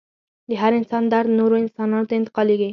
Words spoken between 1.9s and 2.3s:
ته